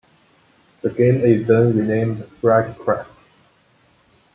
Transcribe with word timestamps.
The 0.81 0.89
game 0.89 1.17
is 1.23 1.45
then 1.45 1.77
renamed 1.77 2.17
"SpriteQuest". 2.23 3.11